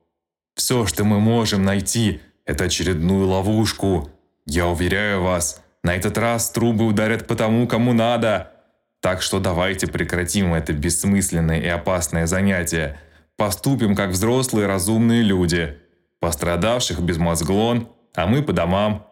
Все, 0.54 0.86
что 0.86 1.04
мы 1.04 1.20
можем 1.20 1.64
найти, 1.64 2.20
это 2.44 2.64
очередную 2.64 3.26
ловушку. 3.26 4.10
Я 4.46 4.66
уверяю 4.66 5.22
вас, 5.22 5.62
на 5.82 5.94
этот 5.94 6.18
раз 6.18 6.50
трубы 6.50 6.86
ударят 6.86 7.26
по 7.26 7.34
тому, 7.34 7.66
кому 7.66 7.92
надо. 7.92 8.52
Так 9.00 9.22
что 9.22 9.40
давайте 9.40 9.86
прекратим 9.86 10.52
это 10.52 10.72
бессмысленное 10.72 11.60
и 11.60 11.66
опасное 11.66 12.26
занятие. 12.26 12.98
Поступим 13.36 13.96
как 13.96 14.10
взрослые 14.10 14.66
разумные 14.66 15.22
люди. 15.22 15.78
Пострадавших 16.20 17.00
без 17.00 17.16
мозглон, 17.16 17.88
а 18.14 18.27
мы 18.27 18.42
по 18.42 18.53
домам. 18.53 19.07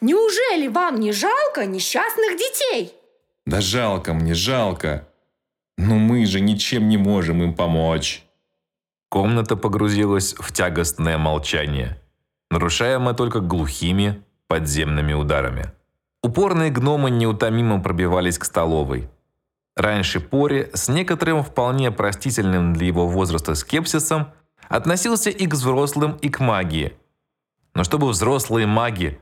Неужели 0.00 0.68
вам 0.68 1.00
не 1.00 1.12
жалко 1.12 1.66
несчастных 1.66 2.36
детей? 2.36 2.92
Да 3.46 3.60
жалко 3.60 4.14
мне, 4.14 4.34
жалко. 4.34 5.06
Но 5.78 5.96
мы 5.96 6.26
же 6.26 6.40
ничем 6.40 6.88
не 6.88 6.96
можем 6.96 7.42
им 7.42 7.54
помочь. 7.54 8.24
Комната 9.08 9.56
погрузилась 9.56 10.34
в 10.38 10.52
тягостное 10.52 11.16
молчание, 11.16 12.00
нарушаемое 12.50 13.14
только 13.14 13.40
глухими 13.40 14.22
подземными 14.48 15.12
ударами. 15.12 15.72
Упорные 16.22 16.70
гномы 16.70 17.10
неутомимо 17.10 17.80
пробивались 17.80 18.38
к 18.38 18.44
столовой. 18.44 19.08
Раньше 19.76 20.20
Пори 20.20 20.70
с 20.72 20.88
некоторым 20.88 21.42
вполне 21.42 21.90
простительным 21.90 22.72
для 22.72 22.86
его 22.86 23.06
возраста 23.06 23.54
скепсисом 23.54 24.32
относился 24.68 25.30
и 25.30 25.46
к 25.46 25.54
взрослым, 25.54 26.16
и 26.16 26.28
к 26.28 26.40
магии. 26.40 26.96
Но 27.76 27.84
чтобы 27.84 28.08
взрослые 28.08 28.66
маги, 28.66 29.20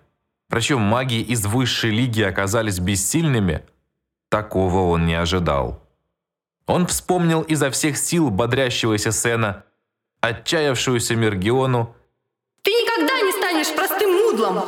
причем 0.48 0.80
маги 0.80 1.20
из 1.20 1.44
высшей 1.44 1.90
лиги 1.90 2.22
оказались 2.22 2.78
бессильными, 2.78 3.64
такого 4.28 4.90
он 4.90 5.06
не 5.06 5.14
ожидал. 5.14 5.82
Он 6.66 6.86
вспомнил 6.86 7.42
изо 7.42 7.72
всех 7.72 7.96
сил 7.96 8.30
бодрящегося 8.30 9.10
Сена, 9.10 9.64
отчаявшуюся 10.20 11.16
Мергиону. 11.16 11.96
«Ты 12.62 12.70
никогда 12.70 13.20
не 13.22 13.32
станешь 13.32 13.74
простым 13.74 14.12
мудлом!» 14.12 14.64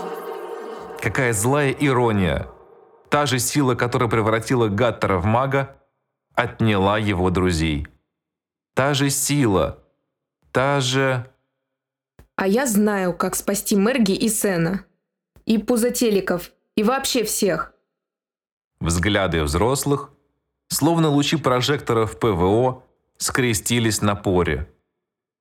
Какая 1.01 1.33
злая 1.33 1.71
ирония! 1.71 2.49
Та 3.09 3.25
же 3.25 3.39
сила, 3.39 3.77
которая 3.77 4.09
превратила 4.09 4.67
Гаттера 4.67 5.19
в 5.19 5.27
мага, 5.27 5.77
отняла 6.35 6.99
его 6.99 7.31
друзей. 7.31 7.87
Та 8.75 8.95
же 8.95 9.11
сила, 9.11 9.79
та 10.51 10.81
же... 10.81 11.31
А 12.37 12.47
я 12.47 12.67
знаю, 12.67 13.15
как 13.15 13.35
спасти 13.35 13.77
Мерги 13.77 14.13
и 14.13 14.29
Сена. 14.29 14.85
И 15.47 15.59
пузотеликов, 15.59 16.53
и 16.77 16.83
вообще 16.83 17.25
всех. 17.25 17.73
Взгляды 18.81 19.43
взрослых, 19.43 20.11
словно 20.69 21.09
лучи 21.09 21.37
прожекторов 21.37 22.19
ПВО, 22.19 22.85
скрестились 23.17 24.03
на 24.03 24.15
поре. 24.15 24.69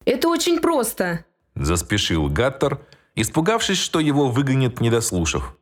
Это 0.06 0.30
очень 0.30 0.60
просто. 0.60 1.26
Заспешил 1.56 2.30
Гаттер, 2.30 2.80
испугавшись, 3.16 3.80
что 3.80 4.00
его 4.00 4.30
выгонят, 4.30 4.80
не 4.80 4.90
дослушав. 4.90 5.58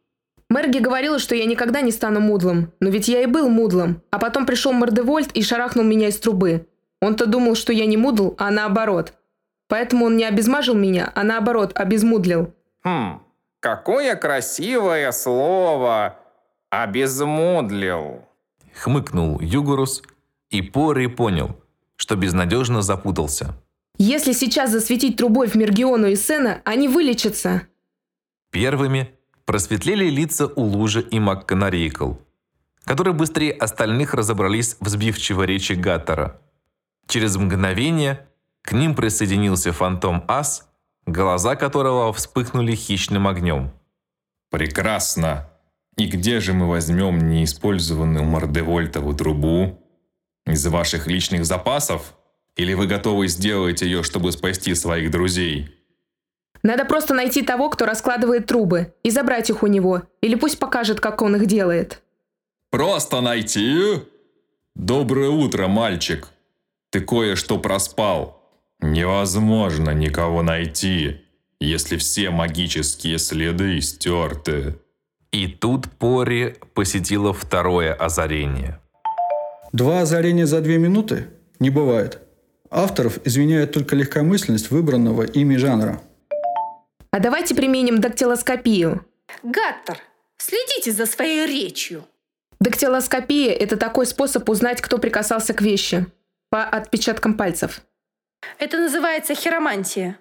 Мерги 0.50 0.78
говорила, 0.78 1.18
что 1.18 1.34
я 1.34 1.46
никогда 1.46 1.82
не 1.82 1.92
стану 1.92 2.20
мудлом. 2.20 2.72
Но 2.80 2.90
ведь 2.90 3.08
я 3.08 3.24
и 3.24 3.26
был 3.26 3.50
мудлом. 3.50 4.04
А 4.12 4.20
потом 4.20 4.46
пришел 4.46 4.72
Мордевольт 4.72 5.32
и 5.32 5.42
шарахнул 5.42 5.84
меня 5.84 6.10
из 6.10 6.20
трубы. 6.20 6.68
Он-то 7.02 7.26
думал, 7.26 7.56
что 7.56 7.74
я 7.74 7.86
не 7.88 7.98
мудл, 7.98 8.36
а 8.38 8.52
наоборот. 8.52 9.14
Поэтому 9.74 10.06
он 10.06 10.18
не 10.18 10.24
обезмажил 10.24 10.76
меня, 10.76 11.12
а 11.16 11.24
наоборот, 11.24 11.72
обезмудлил. 11.74 12.54
Хм, 12.84 13.24
какое 13.60 14.16
красивое 14.16 15.12
слово. 15.12 16.20
Обезмудлил. 16.70 18.22
Хмыкнул 18.76 19.40
Югурус, 19.42 20.04
и 20.52 20.62
Пори 20.62 21.08
понял, 21.08 21.60
что 21.96 22.16
безнадежно 22.16 22.84
запутался. 22.84 23.56
Если 23.98 24.34
сейчас 24.34 24.70
засветить 24.70 25.18
трубой 25.18 25.48
в 25.48 25.56
Мергиону 25.56 26.06
и 26.06 26.16
Сена, 26.16 26.62
они 26.66 26.88
вылечатся. 26.88 27.64
Первыми 28.52 29.10
просветлели 29.46 30.08
лица 30.08 30.46
у 30.56 30.62
лужи 30.62 31.02
и 31.02 31.20
МакКонарейкл, 31.20 32.12
которые 32.86 33.16
быстрее 33.16 33.54
остальных 33.54 34.14
разобрались 34.14 34.78
в 34.80 34.88
сбивчивой 34.88 35.48
речи 35.48 35.74
Гаттера. 35.74 36.40
Через 37.08 37.38
мгновение 37.38 38.28
к 38.64 38.72
ним 38.72 38.96
присоединился 38.96 39.72
фантом 39.72 40.24
Ас, 40.28 40.68
глаза 41.06 41.56
которого 41.56 42.12
вспыхнули 42.14 42.76
хищным 42.76 43.28
огнем. 43.28 43.72
«Прекрасно! 44.50 45.50
И 45.98 46.08
где 46.08 46.40
же 46.40 46.54
мы 46.54 46.68
возьмем 46.68 47.30
неиспользованную 47.30 48.24
мордевольтову 48.24 49.14
трубу? 49.14 49.80
Из 50.48 50.66
ваших 50.66 51.08
личных 51.08 51.46
запасов? 51.46 52.16
Или 52.56 52.74
вы 52.74 52.88
готовы 52.88 53.28
сделать 53.28 53.82
ее, 53.82 54.02
чтобы 54.02 54.32
спасти 54.32 54.74
своих 54.74 55.12
друзей?» 55.12 55.70
Надо 56.64 56.86
просто 56.86 57.14
найти 57.14 57.42
того, 57.42 57.70
кто 57.70 57.86
раскладывает 57.86 58.48
трубы, 58.48 58.94
и 59.04 59.10
забрать 59.10 59.50
их 59.50 59.64
у 59.64 59.68
него. 59.68 60.04
Или 60.22 60.36
пусть 60.36 60.60
покажет, 60.60 61.02
как 61.02 61.22
он 61.22 61.36
их 61.36 61.46
делает. 61.46 62.02
Просто 62.70 63.20
найти? 63.20 64.00
Доброе 64.74 65.30
утро, 65.30 65.68
мальчик. 65.68 66.30
Ты 66.90 67.02
кое-что 67.02 67.60
проспал. 67.60 68.43
Невозможно 68.84 69.92
никого 69.92 70.42
найти, 70.42 71.22
если 71.62 71.96
все 71.96 72.32
магические 72.32 73.18
следы 73.18 73.80
стерты. 73.80 74.76
И 75.32 75.48
тут 75.48 75.90
Пори 75.90 76.58
посетило 76.74 77.32
второе 77.32 77.94
озарение. 77.94 78.82
Два 79.72 80.02
озарения 80.02 80.46
за 80.46 80.60
две 80.60 80.80
минуты? 80.80 81.28
Не 81.60 81.70
бывает. 81.70 82.20
Авторов 82.70 83.20
извиняет 83.24 83.72
только 83.72 83.96
легкомысленность 83.96 84.70
выбранного 84.70 85.24
ими 85.24 85.56
жанра. 85.56 86.02
А 87.10 87.20
давайте 87.22 87.56
применим 87.56 88.02
дактилоскопию. 88.02 89.06
Гаттер, 89.44 90.00
следите 90.38 90.92
за 90.92 91.06
своей 91.06 91.48
речью. 91.48 92.04
Дактилоскопия– 92.60 93.54
это 93.54 93.78
такой 93.78 94.06
способ 94.06 94.50
узнать, 94.50 94.82
кто 94.82 94.98
прикасался 94.98 95.54
к 95.54 95.62
вещи. 95.62 96.06
По 96.50 96.66
отпечаткам 96.66 97.36
пальцев. 97.36 97.82
Это 98.60 98.78
называется 98.78 99.36
хиромантия. 99.36 100.18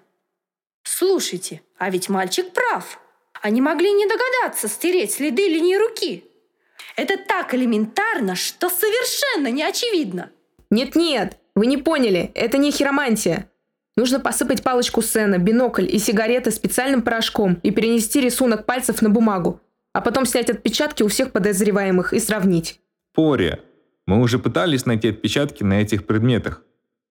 Слушайте, 0.83 1.61
а 1.77 1.89
ведь 1.89 2.09
мальчик 2.09 2.51
прав. 2.51 2.99
Они 3.41 3.61
могли 3.61 3.91
не 3.91 4.05
догадаться 4.05 4.67
стереть 4.67 5.13
следы 5.13 5.47
линии 5.47 5.75
руки. 5.75 6.25
Это 6.95 7.17
так 7.17 7.53
элементарно, 7.53 8.35
что 8.35 8.69
совершенно 8.69 9.47
не 9.47 9.63
очевидно. 9.63 10.29
Нет-нет, 10.69 11.37
вы 11.55 11.65
не 11.65 11.77
поняли, 11.77 12.31
это 12.35 12.57
не 12.57 12.71
хиромантия. 12.71 13.49
Нужно 13.95 14.19
посыпать 14.19 14.63
палочку 14.63 15.01
сена, 15.01 15.37
бинокль 15.37 15.87
и 15.87 15.99
сигареты 15.99 16.51
специальным 16.51 17.03
порошком 17.03 17.59
и 17.63 17.71
перенести 17.71 18.21
рисунок 18.21 18.65
пальцев 18.65 19.01
на 19.01 19.09
бумагу, 19.09 19.61
а 19.93 20.01
потом 20.01 20.25
снять 20.25 20.49
отпечатки 20.49 21.03
у 21.03 21.07
всех 21.07 21.31
подозреваемых 21.31 22.13
и 22.13 22.19
сравнить. 22.19 22.79
Пори. 23.13 23.57
Мы 24.05 24.19
уже 24.19 24.39
пытались 24.39 24.85
найти 24.85 25.09
отпечатки 25.09 25.63
на 25.63 25.81
этих 25.81 26.05
предметах. 26.05 26.63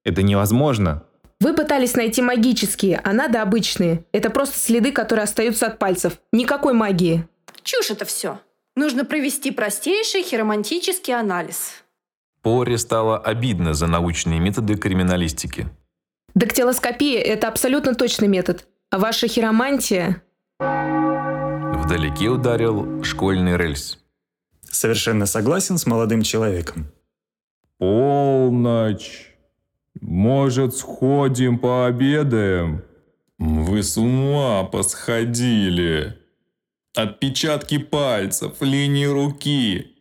Это 0.04 0.22
невозможно. 0.22 1.04
Вы 1.40 1.54
пытались 1.54 1.96
найти 1.96 2.22
магические, 2.22 3.00
а 3.02 3.12
надо 3.12 3.42
обычные. 3.42 4.04
Это 4.12 4.30
просто 4.30 4.58
следы, 4.58 4.92
которые 4.92 5.24
остаются 5.24 5.66
от 5.66 5.78
пальцев. 5.78 6.18
Никакой 6.32 6.72
магии. 6.72 7.26
Чушь 7.62 7.90
это 7.90 8.04
все. 8.04 8.38
Нужно 8.76 9.04
провести 9.04 9.50
простейший 9.50 10.22
хиромантический 10.22 11.14
анализ. 11.14 11.82
Пори 12.42 12.76
стало 12.76 13.18
обидно 13.18 13.74
за 13.74 13.86
научные 13.86 14.40
методы 14.40 14.76
криминалистики. 14.76 15.68
Дактилоскопия– 16.34 17.20
это 17.22 17.48
абсолютно 17.48 17.94
точный 17.94 18.28
метод. 18.28 18.66
А 18.90 18.98
ваша 18.98 19.28
хиромантия... 19.28 20.22
Вдалеке 20.60 22.28
ударил 22.28 23.02
школьный 23.02 23.56
рельс. 23.56 23.98
Совершенно 24.62 25.26
согласен 25.26 25.76
с 25.76 25.86
молодым 25.86 26.22
человеком. 26.22 26.86
Полночь. 27.78 29.31
Может, 30.02 30.76
сходим 30.76 31.60
пообедаем? 31.60 32.82
Вы 33.38 33.84
с 33.84 33.96
ума 33.96 34.64
посходили. 34.64 36.18
Отпечатки 36.96 37.78
пальцев, 37.78 38.60
линии 38.60 39.06
руки. 39.06 39.94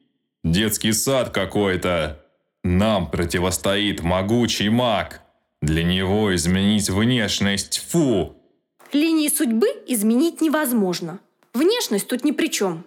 Детский 0.44 0.92
сад 0.92 1.30
какой-то. 1.30 2.20
Нам 2.64 3.12
противостоит 3.12 4.02
могучий 4.02 4.70
маг. 4.70 5.22
Для 5.62 5.84
него 5.84 6.34
изменить 6.34 6.90
внешность– 6.90 7.86
фу. 7.92 8.36
Линии 8.92 9.30
судьбы 9.30 9.68
изменить 9.88 10.42
невозможно. 10.42 11.20
Внешность 11.54 12.08
тут 12.08 12.24
ни 12.24 12.32
при 12.32 12.48
чем. 12.48 12.86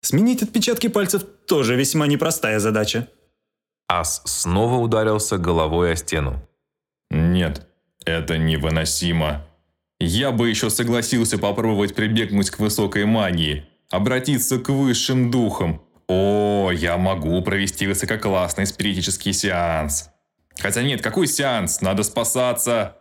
Сменить 0.00 0.42
отпечатки 0.42 0.86
пальцев 0.86 1.22
тоже 1.46 1.76
весьма 1.76 2.06
непростая 2.06 2.60
задача. 2.60 3.08
Ас 3.90 4.22
снова 4.24 4.76
ударился 4.76 5.36
головой 5.36 5.94
о 5.94 5.96
стену. 5.96 6.40
Нет, 7.10 7.66
это 8.04 8.38
невыносимо. 8.38 9.44
Я 9.98 10.30
бы 10.30 10.48
еще 10.48 10.70
согласился 10.70 11.38
попробовать 11.38 11.96
прибегнуть 11.96 12.50
к 12.50 12.60
высокой 12.60 13.04
магии, 13.04 13.64
обратиться 13.90 14.60
к 14.60 14.68
высшим 14.68 15.32
духам. 15.32 15.82
О, 16.06 16.70
я 16.72 16.96
могу 16.98 17.42
провести 17.42 17.88
высококлассный 17.88 18.66
спиритический 18.66 19.32
сеанс. 19.32 20.10
Хотя 20.56 20.82
нет, 20.82 21.02
какой 21.02 21.26
сеанс? 21.26 21.80
Надо 21.80 22.04
спасаться. 22.04 22.96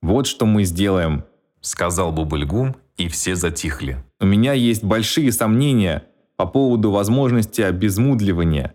Вот 0.00 0.26
что 0.26 0.46
мы 0.46 0.64
сделаем, 0.64 1.26
сказал 1.60 2.12
Бубльгум, 2.12 2.76
и 2.96 3.08
все 3.08 3.34
затихли. 3.34 4.02
У 4.18 4.24
меня 4.24 4.54
есть 4.54 4.84
большие 4.84 5.32
сомнения 5.32 6.04
по 6.36 6.46
поводу 6.46 6.90
возможности 6.90 7.60
обезмудливания. 7.60 8.74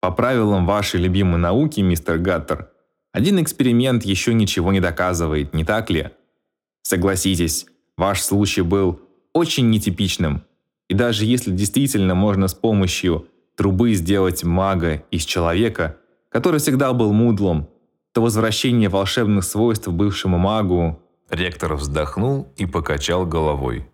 По 0.00 0.10
правилам 0.10 0.66
вашей 0.66 1.00
любимой 1.00 1.38
науки, 1.38 1.80
мистер 1.80 2.18
Гаттер, 2.18 2.70
один 3.12 3.42
эксперимент 3.42 4.04
еще 4.04 4.32
ничего 4.32 4.72
не 4.72 4.80
доказывает, 4.80 5.52
не 5.52 5.64
так 5.64 5.90
ли? 5.90 6.10
Согласитесь, 6.82 7.66
ваш 7.96 8.22
случай 8.22 8.62
был 8.62 9.00
очень 9.32 9.68
нетипичным. 9.68 10.42
И 10.88 10.94
даже 10.94 11.24
если 11.24 11.50
действительно 11.50 12.14
можно 12.14 12.48
с 12.48 12.54
помощью 12.54 13.28
трубы 13.56 13.94
сделать 13.94 14.42
мага 14.42 15.04
из 15.10 15.24
человека, 15.24 15.98
который 16.30 16.60
всегда 16.60 16.92
был 16.92 17.12
мудлом, 17.12 17.68
то 18.12 18.22
возвращение 18.22 18.88
волшебных 18.88 19.44
свойств 19.44 19.88
бывшему 19.88 20.38
магу... 20.38 21.00
Ректор 21.28 21.76
вздохнул 21.76 22.52
и 22.56 22.66
покачал 22.66 23.24
головой. 23.24 23.88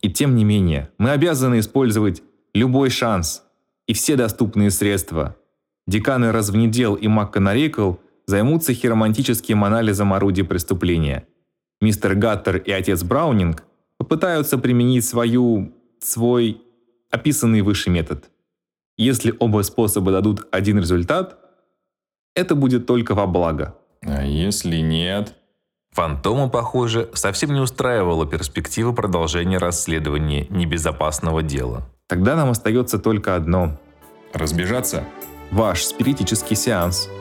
И 0.00 0.10
тем 0.10 0.36
не 0.36 0.44
менее, 0.44 0.88
мы 0.96 1.10
обязаны 1.10 1.58
использовать 1.58 2.22
любой 2.54 2.88
шанс 2.88 3.42
и 3.86 3.92
все 3.92 4.16
доступные 4.16 4.70
средства. 4.70 5.36
Деканы 5.88 6.32
Развнедел 6.32 6.96
и 6.96 7.08
МакКонарикл 7.08 7.94
займутся 8.26 8.74
хиромантическим 8.74 9.64
анализом 9.64 10.12
орудий 10.12 10.44
преступления. 10.44 11.26
Мистер 11.80 12.14
Гаттер 12.14 12.58
и 12.58 12.70
отец 12.70 13.02
Браунинг 13.02 13.64
попытаются 13.96 14.58
применить 14.58 15.06
свою... 15.06 15.72
свой 15.98 16.60
описанный 17.10 17.62
выше 17.62 17.88
метод. 17.88 18.28
Если 18.98 19.34
оба 19.38 19.62
способа 19.62 20.12
дадут 20.12 20.46
один 20.52 20.78
результат, 20.78 21.38
это 22.34 22.54
будет 22.54 22.84
только 22.86 23.14
во 23.14 23.26
благо. 23.26 23.74
А 24.02 24.26
если 24.26 24.76
нет? 24.76 25.36
Фантома, 25.92 26.50
похоже, 26.50 27.08
совсем 27.14 27.54
не 27.54 27.60
устраивала 27.60 28.26
перспектива 28.26 28.92
продолжения 28.92 29.56
расследования 29.56 30.46
небезопасного 30.50 31.42
дела. 31.42 31.88
Тогда 32.08 32.36
нам 32.36 32.50
остается 32.50 32.98
только 32.98 33.36
одно. 33.36 33.80
Разбежаться? 34.34 35.04
Ваш 35.50 35.86
спиритический 35.86 36.56
сеанс– 36.56 37.08